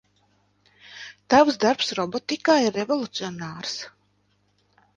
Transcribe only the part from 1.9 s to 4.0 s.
robotikā ir revolucionārs.